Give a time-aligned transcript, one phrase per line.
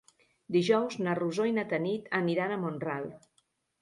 [0.55, 3.07] Dijous na Rosó i na Tanit aniran a Mont-ral.